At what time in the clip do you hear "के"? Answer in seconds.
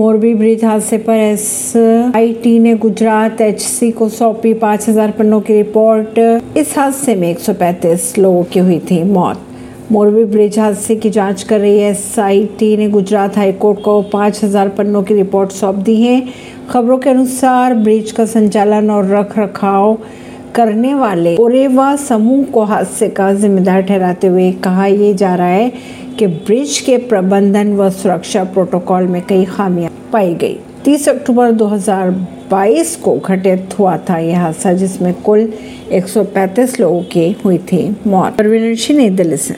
16.98-17.10, 26.78-26.96